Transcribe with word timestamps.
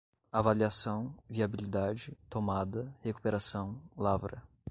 avaliação, 0.31 1.13
viabilidade, 1.29 2.17
tomada, 2.27 2.91
recuperação, 3.03 3.79
lavra 3.95 4.41